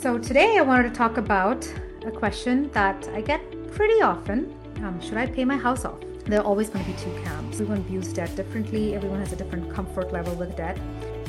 [0.00, 1.68] So, today I wanted to talk about
[2.06, 3.40] a question that I get
[3.72, 5.98] pretty often um, Should I pay my house off?
[6.24, 7.60] There are always going to be two camps.
[7.60, 10.78] Everyone views debt differently, everyone has a different comfort level with debt.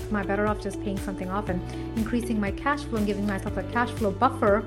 [0.10, 1.60] Am I better off just paying something off and
[1.98, 4.64] increasing my cash flow and giving myself a cash flow buffer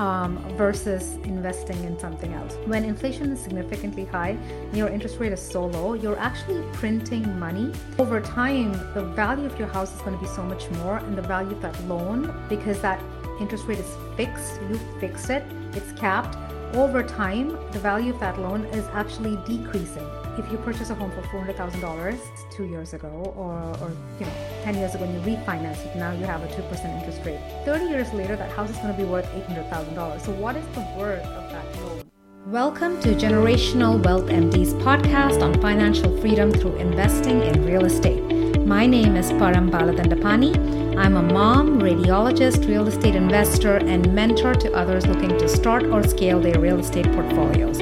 [0.00, 2.56] um, versus investing in something else?
[2.66, 7.38] When inflation is significantly high and your interest rate is so low, you're actually printing
[7.38, 7.72] money.
[7.98, 11.16] Over time, the value of your house is going to be so much more, and
[11.16, 13.00] the value of that loan, because that
[13.40, 16.36] interest rate is fixed, you fixed it, it's capped.
[16.74, 20.06] Over time, the value of that loan is actually decreasing.
[20.36, 22.20] If you purchase a home for four hundred thousand dollars
[22.50, 26.12] two years ago, or, or you know ten years ago, and you refinance it, now
[26.12, 27.40] you have a two percent interest rate.
[27.64, 30.22] Thirty years later, that house is going to be worth eight hundred thousand dollars.
[30.24, 32.02] So, what is the worth of that loan?
[32.46, 38.22] Welcome to Generational Wealth MD's podcast on financial freedom through investing in real estate.
[38.66, 40.85] My name is Param Baladandapani.
[40.98, 46.02] I'm a mom, radiologist, real estate investor, and mentor to others looking to start or
[46.02, 47.80] scale their real estate portfolios.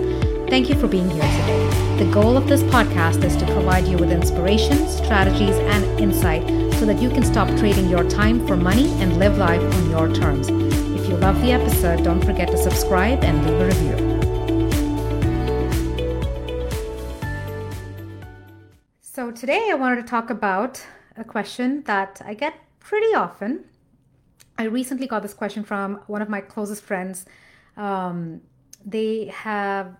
[0.51, 2.05] Thank you for being here today.
[2.05, 6.43] The goal of this podcast is to provide you with inspiration, strategies, and insight
[6.75, 10.13] so that you can stop trading your time for money and live life on your
[10.13, 10.49] terms.
[10.49, 13.95] If you love the episode, don't forget to subscribe and leave a review.
[19.01, 20.85] So, today I wanted to talk about
[21.17, 23.65] a question that I get pretty often.
[24.57, 27.25] I recently got this question from one of my closest friends.
[27.77, 28.43] Um,
[28.85, 29.97] they have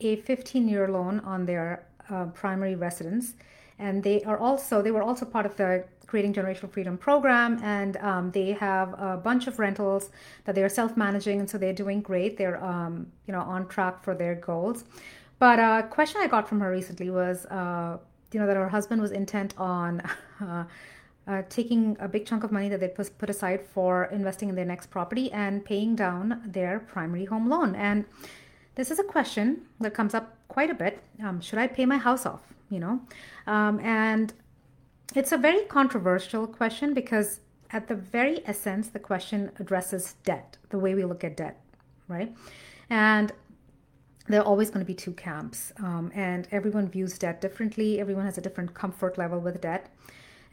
[0.00, 3.34] a 15 year loan on their uh, primary residence
[3.78, 7.96] and they are also they were also part of the creating generational freedom program and
[7.98, 10.10] um, they have a bunch of rentals
[10.44, 14.14] that they're self-managing and so they're doing great they're um, you know on track for
[14.14, 14.84] their goals
[15.38, 17.96] but a question i got from her recently was uh,
[18.32, 20.02] you know that her husband was intent on
[20.40, 20.64] uh,
[21.26, 24.64] uh, taking a big chunk of money that they put aside for investing in their
[24.64, 27.74] next property and paying down their primary home loan.
[27.74, 28.04] And
[28.74, 31.02] this is a question that comes up quite a bit.
[31.22, 32.42] Um, should I pay my house off?
[32.70, 33.00] You know,
[33.46, 34.32] um, and
[35.14, 40.78] it's a very controversial question because at the very essence, the question addresses debt, the
[40.78, 41.60] way we look at debt,
[42.08, 42.34] right?
[42.90, 43.32] And
[44.28, 48.00] there are always going to be two camps, um, and everyone views debt differently.
[48.00, 49.92] Everyone has a different comfort level with debt.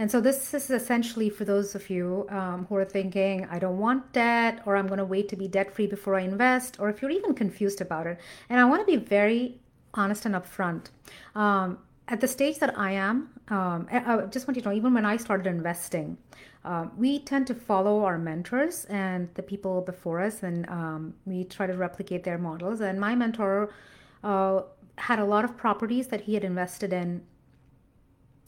[0.02, 3.78] And so this is essentially for those of you um, who are thinking, I don't
[3.78, 6.90] want debt, or I'm going to wait to be debt free before I invest, or
[6.90, 8.20] if you're even confused about it.
[8.50, 9.60] And I want to be very
[9.94, 10.86] honest and upfront.
[11.36, 14.96] Um, at the stage that I am, um, I just want you to know, even
[14.96, 16.18] when I started investing,
[16.66, 21.44] uh, we tend to follow our mentors and the people before us, and um, we
[21.44, 22.82] try to replicate their models.
[22.82, 23.72] And my mentor
[24.24, 24.62] uh,
[24.96, 27.22] had a lot of properties that he had invested in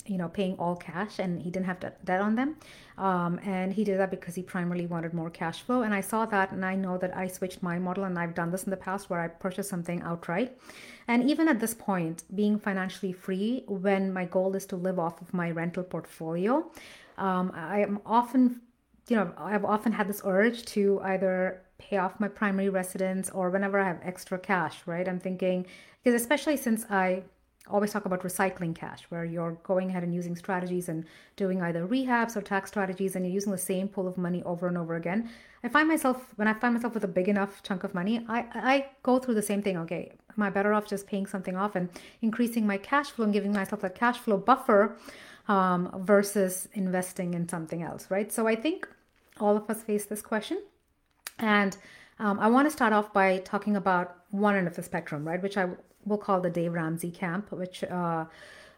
[0.06, 2.58] you know paying all cash and he didn't have debt on them.
[2.98, 5.82] Um, and he did that because he primarily wanted more cash flow.
[5.84, 8.52] And i saw that and i know that i switched my model and i've done
[8.52, 10.58] this in the past where i purchased something outright.
[11.08, 15.22] And even at this point being financially free when my goal is to live off
[15.22, 16.70] of my rental portfolio
[17.18, 18.62] um, i am often
[19.08, 23.50] you know i've often had this urge to either pay off my primary residence or
[23.50, 25.08] whenever i have extra cash right?
[25.08, 25.66] I'm thinking
[26.04, 27.24] because especially since i
[27.70, 31.88] always talk about recycling cash, where you're going ahead and using strategies and doing either
[31.88, 34.96] rehabs or tax strategies, and you're using the same pool of money over and over
[34.96, 35.30] again.
[35.64, 38.46] I find myself when I find myself with a big enough chunk of money, I
[38.54, 39.78] I go through the same thing.
[39.78, 41.90] Okay, am I better off just paying something off and
[42.22, 44.98] increasing my cash flow and giving myself a cash flow buffer
[45.48, 48.32] um, versus investing in something else, right?
[48.32, 48.88] So I think
[49.40, 50.62] all of us face this question,
[51.40, 51.78] and
[52.20, 55.42] um, I want to start off by talking about one end of the spectrum, right,
[55.42, 55.70] which I
[56.06, 58.26] we'll call the Dave Ramsey camp, which uh,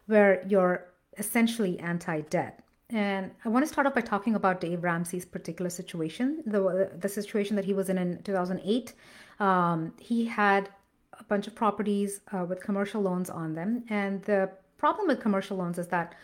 [0.06, 0.86] where you're
[1.18, 2.62] essentially anti-debt.
[2.90, 7.08] And I want to start off by talking about Dave Ramsey's particular situation, the the
[7.08, 8.92] situation that he was in in 2008.
[9.40, 10.68] Um, he had
[11.18, 15.56] a bunch of properties uh, with commercial loans on them, and the problem with commercial
[15.56, 16.14] loans is that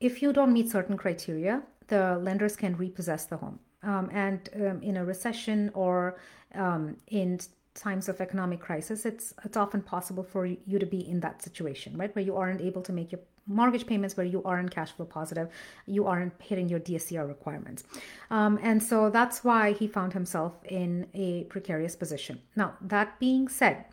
[0.00, 3.58] if you don't meet certain criteria, the lenders can repossess the home.
[3.82, 6.16] Um, and um, in a recession or
[6.54, 7.38] um, in
[7.74, 11.96] times of economic crisis, it's it's often possible for you to be in that situation,
[11.96, 15.04] right, where you aren't able to make your mortgage payments, where you aren't cash flow
[15.04, 15.48] positive,
[15.86, 17.84] you aren't hitting your DSCR requirements,
[18.30, 22.40] um, and so that's why he found himself in a precarious position.
[22.56, 23.84] Now, that being said,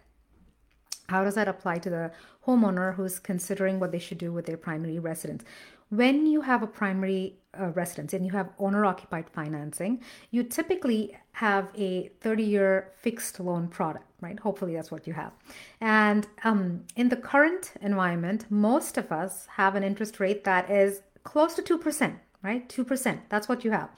[1.09, 2.11] how does that apply to the
[2.47, 5.43] homeowner who's considering what they should do with their primary residence?
[5.91, 10.01] When you have a primary uh, residence and you have owner occupied financing,
[10.31, 14.39] you typically have a 30 year fixed loan product, right?
[14.39, 15.33] Hopefully that's what you have.
[15.81, 21.01] And um, in the current environment, most of us have an interest rate that is
[21.25, 22.69] close to 2%, right?
[22.69, 23.19] 2%.
[23.27, 23.89] That's what you have.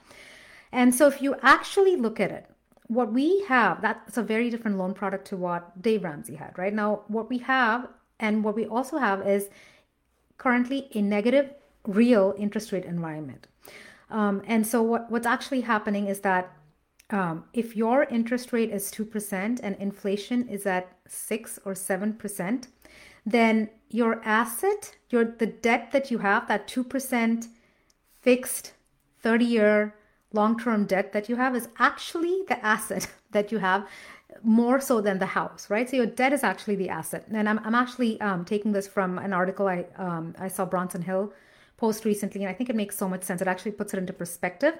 [0.72, 2.50] And so if you actually look at it,
[2.88, 6.74] what we have, that's a very different loan product to what Dave Ramsey had, right?
[6.74, 7.88] Now, what we have
[8.18, 9.48] and what we also have is
[10.38, 11.50] currently a negative
[11.86, 13.46] real interest rate environment.
[14.10, 16.52] Um, and so what, what's actually happening is that
[17.10, 22.66] um, if your interest rate is 2% and inflation is at 6 or 7%,
[23.26, 27.48] then your asset, your the debt that you have, that 2%
[28.20, 28.72] fixed
[29.22, 29.94] 30 year
[30.32, 33.86] long term debt that you have is actually the asset that you have
[34.42, 35.88] more so than the house, right?
[35.88, 37.24] So your debt is actually the asset.
[37.30, 41.02] And I'm, I'm actually um, taking this from an article I, um, I saw Bronson
[41.02, 41.32] Hill
[41.76, 43.40] post recently, and I think it makes so much sense.
[43.42, 44.78] It actually puts it into perspective.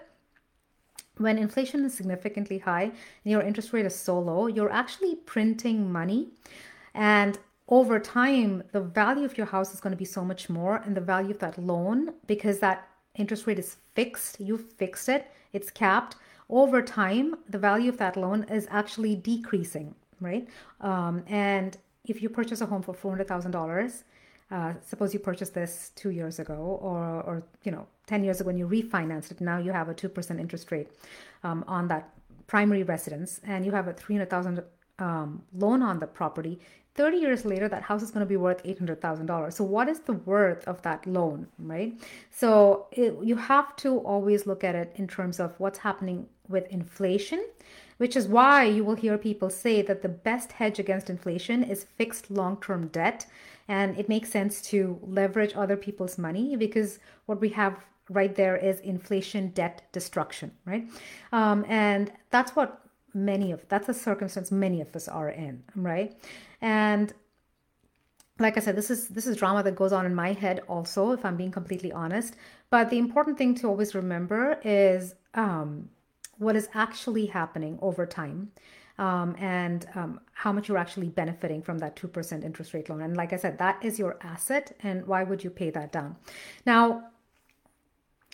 [1.16, 5.92] When inflation is significantly high and your interest rate is so low, you're actually printing
[5.92, 6.28] money.
[6.94, 7.38] And
[7.68, 10.96] over time, the value of your house is going to be so much more, and
[10.96, 15.70] the value of that loan, because that interest rate is fixed, you fixed it, it's
[15.70, 16.16] capped.
[16.50, 20.46] Over time, the value of that loan is actually decreasing, right?
[20.80, 24.04] Um, and if you purchase a home for four hundred thousand dollars,
[24.50, 28.48] uh, suppose you purchased this two years ago, or or you know ten years ago
[28.48, 29.40] when you refinanced it.
[29.40, 30.88] Now you have a two percent interest rate
[31.42, 32.10] um, on that
[32.46, 34.62] primary residence, and you have a three hundred thousand
[34.98, 36.60] um, loan on the property.
[36.96, 39.52] 30 years later, that house is going to be worth $800,000.
[39.52, 42.00] So, what is the worth of that loan, right?
[42.30, 46.68] So, it, you have to always look at it in terms of what's happening with
[46.68, 47.44] inflation,
[47.98, 51.84] which is why you will hear people say that the best hedge against inflation is
[51.84, 53.26] fixed long term debt.
[53.66, 58.56] And it makes sense to leverage other people's money because what we have right there
[58.56, 60.86] is inflation debt destruction, right?
[61.32, 66.16] Um, and that's what many of that's a circumstance many of us are in right
[66.60, 67.14] and
[68.40, 71.12] like i said this is this is drama that goes on in my head also
[71.12, 72.34] if i'm being completely honest
[72.70, 75.88] but the important thing to always remember is um,
[76.38, 78.52] what is actually happening over time
[78.98, 83.02] um, and um, how much you're actually benefiting from that 2% interest rate loan.
[83.02, 84.76] And like I said, that is your asset.
[84.80, 86.16] And why would you pay that down?
[86.64, 87.08] Now,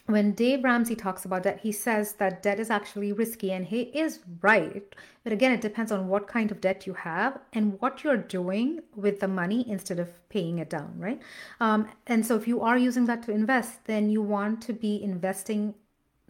[0.06, 3.82] when Dave Ramsey talks about debt, he says that debt is actually risky, and he
[3.82, 4.94] is right.
[5.22, 8.80] But again, it depends on what kind of debt you have and what you're doing
[8.96, 11.20] with the money instead of paying it down, right?
[11.60, 15.00] Um, and so, if you are using that to invest, then you want to be
[15.00, 15.74] investing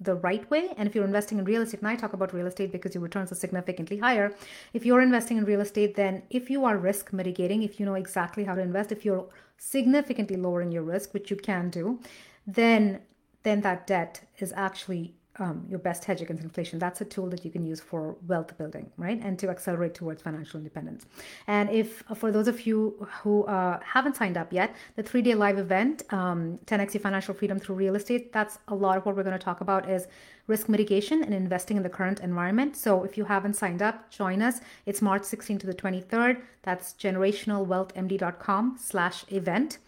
[0.00, 0.70] the right way.
[0.76, 3.02] And if you're investing in real estate, and I talk about real estate because your
[3.02, 4.34] returns are significantly higher.
[4.72, 7.94] If you're investing in real estate, then if you are risk mitigating, if you know
[7.94, 12.00] exactly how to invest, if you're significantly lowering your risk, which you can do,
[12.46, 13.00] then
[13.42, 16.78] then that debt is actually um, your best hedge against inflation.
[16.78, 19.18] That's a tool that you can use for wealth building, right?
[19.22, 21.06] And to accelerate towards financial independence.
[21.46, 25.34] And if, for those of you who uh, haven't signed up yet, the three day
[25.34, 29.16] live event, um, 10x your financial freedom through real estate, that's a lot of what
[29.16, 30.06] we're going to talk about is
[30.46, 32.76] risk mitigation and investing in the current environment.
[32.76, 34.60] So if you haven't signed up, join us.
[34.84, 36.42] It's March 16th to the 23rd.
[36.62, 39.78] That's generationalwealthmd.com slash event.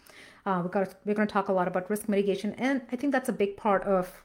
[0.45, 3.13] Uh, we got we're going to talk a lot about risk mitigation, and I think
[3.13, 4.23] that's a big part of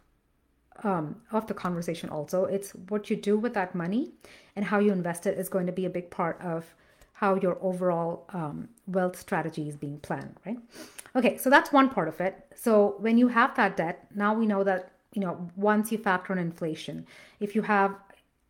[0.85, 2.09] um, of the conversation.
[2.09, 4.13] Also, it's what you do with that money
[4.57, 6.75] and how you invest it is going to be a big part of
[7.13, 10.59] how your overall um, wealth strategy is being planned, right?
[11.17, 12.47] Okay, so that's one part of it.
[12.55, 16.33] So when you have that debt, now we know that you know once you factor
[16.33, 17.07] in inflation,
[17.41, 17.97] if you have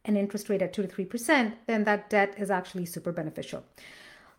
[0.05, 3.65] an interest rate at two to three percent, then that debt is actually super beneficial.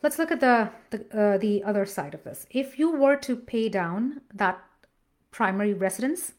[0.04, 2.46] Let's look at the the, uh, the other side of this.
[2.52, 4.60] If you were to pay down that
[5.32, 6.34] primary residence,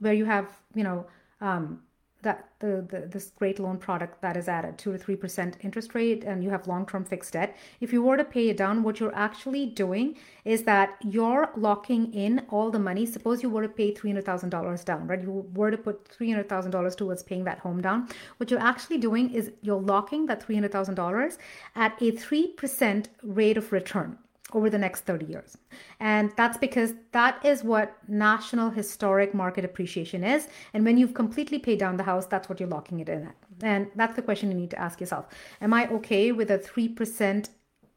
[0.00, 1.06] where you have you know
[1.40, 1.80] um,
[2.22, 5.56] that the, the this great loan product that is at a two to three percent
[5.62, 8.82] interest rate and you have long-term fixed debt if you were to pay it down
[8.82, 13.04] what you're actually doing is that you're locking in all the money.
[13.04, 15.20] Suppose you were to pay $300000 down right?
[15.20, 18.08] You were to put $300000 towards paying that home down.
[18.38, 21.38] What you're actually doing is you're locking that $300000
[21.76, 24.18] at a 3% rate of return
[24.52, 25.58] over the next 30 years.
[26.00, 30.48] And that's because that is what national historic market appreciation is.
[30.72, 33.34] And when you've completely paid down the house, that's what you're locking it in at.
[33.62, 35.26] And that's the question you need to ask yourself
[35.60, 37.48] Am I okay with a 3%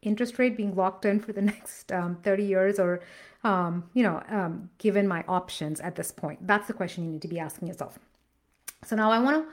[0.01, 3.01] interest rate being locked in for the next um, 30 years or,
[3.43, 6.45] um, you know, um, given my options at this point?
[6.45, 7.97] That's the question you need to be asking yourself.
[8.83, 9.45] So now I want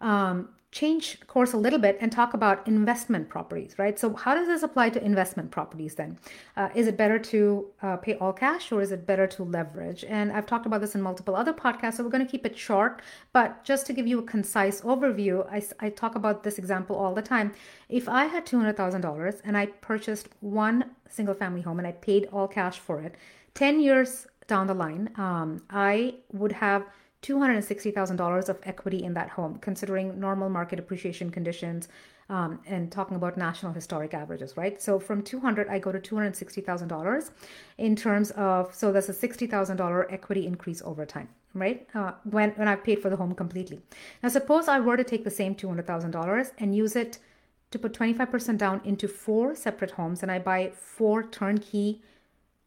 [0.00, 3.98] to um, change course a little bit and talk about investment properties, right?
[3.98, 6.18] So, how does this apply to investment properties then?
[6.56, 10.04] Uh, is it better to uh, pay all cash or is it better to leverage?
[10.04, 12.56] And I've talked about this in multiple other podcasts, so we're going to keep it
[12.58, 13.00] short.
[13.32, 17.14] But just to give you a concise overview, I, I talk about this example all
[17.14, 17.54] the time.
[17.88, 22.46] If I had $200,000 and I purchased one single family home and I paid all
[22.46, 23.14] cash for it,
[23.54, 26.84] 10 years down the line, um, I would have
[27.22, 31.88] $260,000 of equity in that home, considering normal market appreciation conditions
[32.30, 34.80] um, and talking about national historic averages, right?
[34.80, 37.30] So from 200, I go to $260,000
[37.78, 41.88] in terms of, so that's a $60,000 equity increase over time, right?
[41.94, 43.80] Uh, when, when I've paid for the home completely.
[44.22, 47.18] Now, suppose I were to take the same $200,000 and use it
[47.70, 52.02] to put 25% down into four separate homes and I buy four turnkey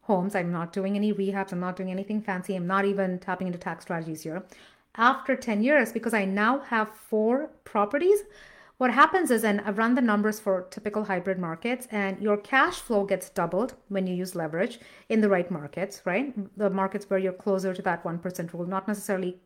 [0.02, 0.34] homes.
[0.34, 1.52] I'm not doing any rehabs.
[1.52, 2.54] I'm not doing anything fancy.
[2.54, 4.44] I'm not even tapping into tax strategies here.
[4.96, 8.20] After 10 years, because I now have four properties,
[8.82, 12.80] what happens is, and I've run the numbers for typical hybrid markets, and your cash
[12.80, 16.34] flow gets doubled when you use leverage in the right markets, right?
[16.58, 19.38] The markets where you're closer to that 1% rule, not necessarily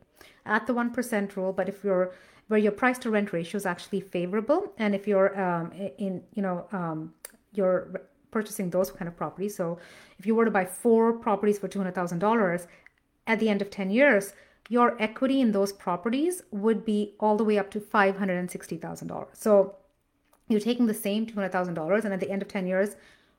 [0.46, 2.14] at the 1% rule, but if you're
[2.48, 6.42] where your price to rent ratio is actually favorable, and if you're um, in, you
[6.42, 7.12] know, um,
[7.52, 8.02] you're
[8.36, 9.56] purchasing those kind of properties.
[9.60, 9.78] So
[10.18, 12.66] if you were to buy four properties for $200,000
[13.26, 14.34] at the end of 10 years,
[14.68, 19.26] your equity in those properties would be all the way up to $560,000.
[19.32, 19.76] So
[20.48, 22.96] you're taking the same $200,000 and at the end of 10 years,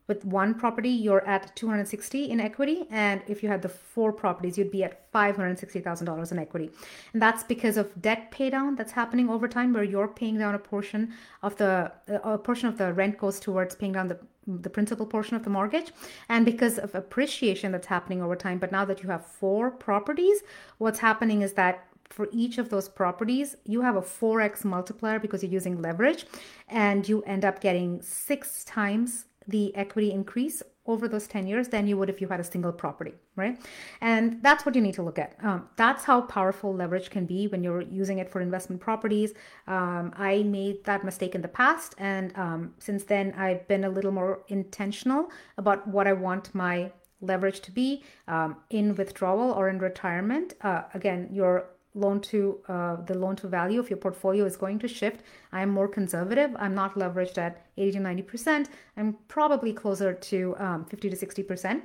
[0.07, 2.85] with one property, you're at 260 in equity.
[2.89, 6.71] And if you had the four properties, you'd be at $560,000 in equity.
[7.11, 10.55] And that's because of debt pay down that's happening over time, where you're paying down
[10.55, 11.13] a portion
[11.43, 15.05] of the, uh, a portion of the rent goes towards paying down the the principal
[15.05, 15.91] portion of the mortgage.
[16.29, 20.41] And because of appreciation that's happening over time but now that you have four properties
[20.77, 25.43] what's happening is that for each of those properties, you have a 4x multiplier because
[25.43, 26.25] you're using leverage,
[26.67, 31.87] and you end up getting six times the equity increase over those 10 years than
[31.87, 33.59] you would if you had a single property, right?
[34.01, 35.35] And that's what you need to look at.
[35.43, 39.33] Um, that's how powerful leverage can be when you're using it for investment properties.
[39.67, 43.89] Um, I made that mistake in the past, and um, since then, I've been a
[43.89, 46.91] little more intentional about what I want my
[47.21, 50.53] leverage to be um, in withdrawal or in retirement.
[50.61, 51.65] Uh, again, your
[51.97, 55.21] loan to uh, the loan to value of your portfolio is going to shift.
[55.51, 56.51] I'm more conservative.
[56.57, 58.69] I'm not leveraged at 80 to 90 percent.
[58.95, 61.83] I'm probably closer to um, 50 to 60 percent.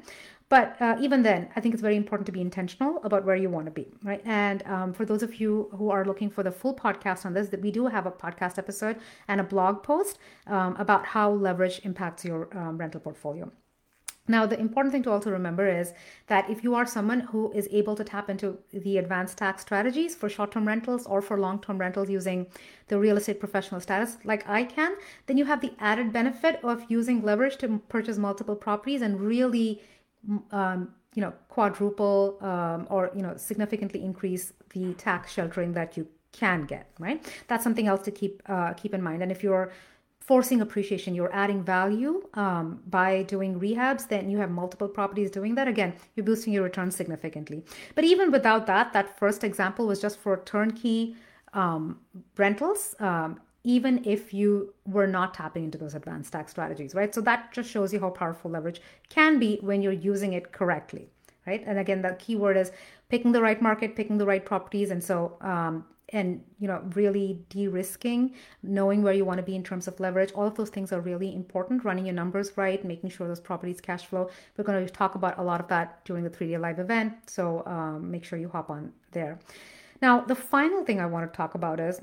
[0.53, 3.49] But uh, even then, I think it's very important to be intentional about where you
[3.49, 4.21] want to be, right?
[4.27, 7.49] And um, for those of you who are looking for the full podcast on this,
[7.49, 11.81] that we do have a podcast episode and a blog post um, about how leverage
[11.85, 13.51] impacts your um, rental portfolio.
[14.29, 15.95] Now, the important thing to also remember is
[16.29, 20.15] that if you are someone who is able to tap into the advanced tax strategies
[20.15, 22.47] for short term rentals or for long term rentals using
[22.87, 24.95] the real estate professional status, like I can,
[25.27, 29.83] then you have the added benefit of using leverage to purchase multiple properties and really,
[30.53, 36.07] um, you know, quadruple um, or, you know, significantly increase the tax sheltering that you
[36.31, 37.27] can get, right?
[37.49, 39.23] That's something else to keep uh, keep in mind.
[39.23, 39.73] And if you're
[40.27, 41.15] forcing appreciation.
[41.15, 45.69] You're adding value um, by doing rehabs then you have multiple properties doing that.
[45.69, 47.65] Again you're boosting your returns significantly.
[47.95, 51.17] But even without that that first example was just for turnkey
[51.53, 52.01] um,
[52.37, 57.15] rentals um, even if you were not tapping into those advanced tax strategies right?
[57.15, 61.09] So that just shows you how powerful leverage can be when you're using it correctly
[61.47, 61.63] right?
[61.67, 62.71] And again the key word is
[63.09, 64.91] picking the right market picking the right properties.
[64.93, 69.65] And so um, and you know really de-risking knowing where you want to be in
[69.65, 70.33] terms of leverage.
[70.33, 73.81] All of those things are really important running your numbers right making sure those properties
[73.81, 74.31] cash flow.
[74.57, 77.65] We're going to talk about a lot of that during the 3d live event so
[77.67, 79.39] um, make sure you hop on there.
[80.01, 82.01] Now the final thing i want to talk about is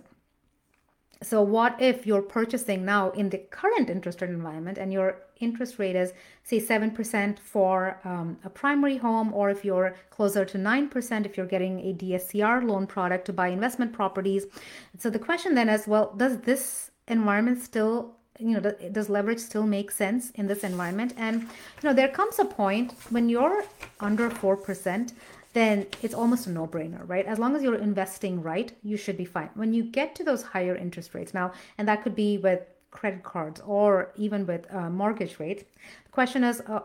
[1.22, 5.78] so what if you're purchasing now in the current interest rate environment and your interest
[5.78, 11.26] rate is say 7% for um, a primary home or if you're closer to 9%
[11.26, 14.46] if you're getting a DSCR loan product to buy investment properties.
[14.98, 19.68] So the question then is, well, does this environment still you know does leverage still
[19.68, 21.50] make sense in this environment and you
[21.84, 23.66] know there comes a point when you're
[24.00, 25.12] under 4%
[25.54, 27.26] then it's almost a no brainer, right?
[27.26, 29.50] As long as you're investing right, you should be fine.
[29.56, 33.24] When you get to those higher interest rates now, and that could be with credit
[33.24, 35.64] cards or even with uh, mortgage rates,
[36.06, 36.82] the question is, uh,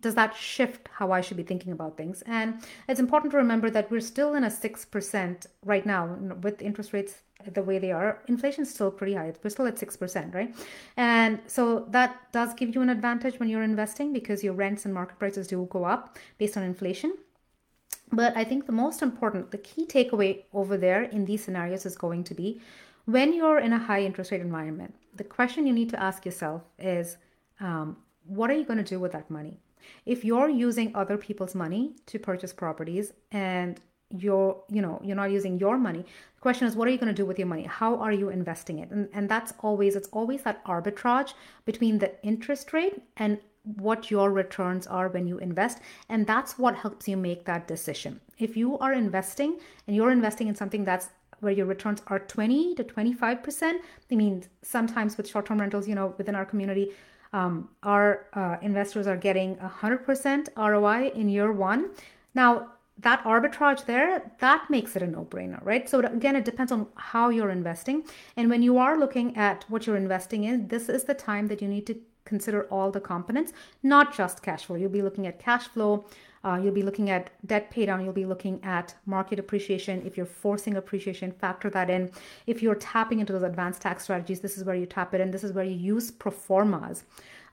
[0.00, 2.22] does that shift how I should be thinking about things?
[2.26, 6.06] And it's important to remember that we're still in a 6% right now
[6.42, 7.14] with interest rates
[7.54, 8.20] the way they are.
[8.26, 9.32] Inflation's still pretty high.
[9.42, 10.54] We're still at 6%, right?
[10.96, 14.92] And so that does give you an advantage when you're investing because your rents and
[14.92, 17.14] market prices do go up based on inflation.
[18.12, 21.96] But I think the most important, the key takeaway over there in these scenarios is
[21.96, 22.60] going to be
[23.04, 26.62] when you're in a high interest rate environment, the question you need to ask yourself
[26.78, 27.16] is
[27.60, 29.58] um, what are you going to do with that money?
[30.06, 33.80] If you're using other people's money to purchase properties and
[34.14, 36.00] you're you know you're not using your money
[36.34, 38.28] the question is what are you going to do with your money how are you
[38.28, 41.32] investing it and and that's always it's always that arbitrage
[41.64, 45.78] between the interest rate and what your returns are when you invest.
[46.08, 48.20] And that's what helps you make that decision.
[48.38, 52.76] If you are investing and you're investing in something that's where your returns are 20
[52.76, 53.74] to 25%,
[54.10, 56.92] I mean, sometimes with short term rentals, you know, within our community,
[57.32, 61.90] um, our uh, investors are getting 100% ROI in year one.
[62.34, 65.88] Now, that arbitrage there, that makes it a no brainer, right?
[65.88, 68.04] So, again, it depends on how you're investing.
[68.36, 71.62] And when you are looking at what you're investing in, this is the time that
[71.62, 73.52] you need to consider all the components,
[73.82, 74.76] not just cash flow.
[74.76, 76.04] You'll be looking at cash flow,
[76.44, 80.02] uh, you'll be looking at debt pay down, you'll be looking at market appreciation.
[80.04, 82.10] If you're forcing appreciation, factor that in.
[82.46, 85.30] If you're tapping into those advanced tax strategies, this is where you tap it in.
[85.30, 87.04] This is where you use pro formas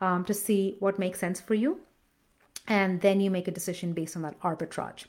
[0.01, 1.79] um, to see what makes sense for you
[2.69, 5.05] and then you make a decision based on that arbitrage.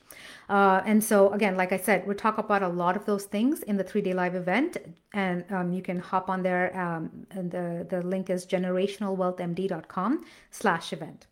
[0.49, 3.61] Uh, and so, again, like I said, we talk about a lot of those things
[3.61, 4.77] in the three day live event,
[5.13, 6.75] and um, you can hop on there.
[6.77, 11.27] Um, and the, the link is generationalwealthmd.com slash event.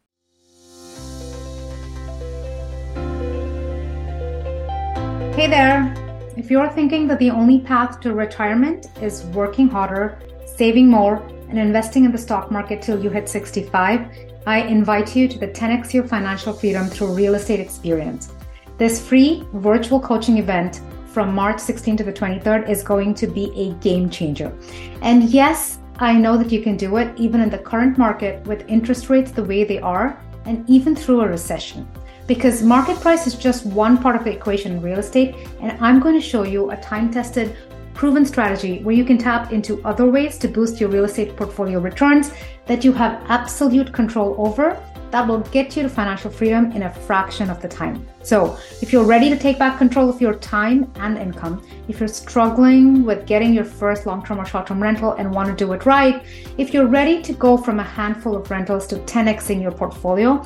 [5.36, 5.94] Hey there!
[6.38, 11.16] If you're thinking that the only path to retirement is working harder, saving more,
[11.50, 15.48] and investing in the stock market till you hit 65, I invite you to the
[15.48, 18.32] 10x Your Financial Freedom Through Real Estate Experience.
[18.78, 23.52] This free virtual coaching event from March 16th to the 23rd is going to be
[23.60, 24.58] a game changer.
[25.02, 28.68] And yes, I know that you can do it even in the current market with
[28.70, 31.86] interest rates the way they are, and even through a recession.
[32.26, 36.00] Because market price is just one part of the equation in real estate, and I'm
[36.00, 37.58] going to show you a time tested
[38.00, 41.82] proven strategy where you can tap into other ways to boost your real estate portfolio
[41.82, 42.32] returns
[42.66, 46.94] that you have absolute control over that will get you to financial freedom in a
[46.94, 48.08] fraction of the time.
[48.24, 52.08] So, if you're ready to take back control of your time and income, if you're
[52.08, 55.74] struggling with getting your first long term or short term rental and want to do
[55.74, 56.24] it right,
[56.58, 60.42] if you're ready to go from a handful of rentals to 10xing your portfolio,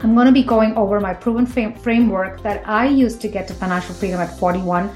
[0.00, 3.54] I'm going to be going over my proven framework that I used to get to
[3.54, 4.90] financial freedom at 41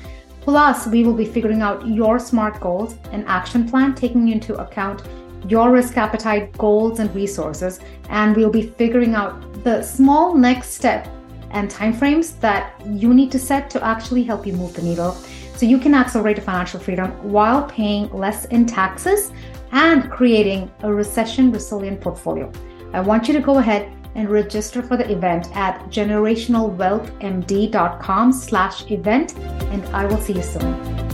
[0.48, 5.02] Plus, we will be figuring out your SMART goals and action plan, taking into account
[5.46, 7.80] your risk appetite, goals, and resources.
[8.08, 11.06] And we'll be figuring out the small next step
[11.50, 15.12] and timeframes that you need to set to actually help you move the needle
[15.54, 19.32] so you can accelerate to financial freedom while paying less in taxes
[19.72, 22.50] and creating a recession resilient portfolio.
[22.94, 29.37] I want you to go ahead and register for the event at generationalwealthmd.com slash event
[29.37, 31.08] and I will see you soon.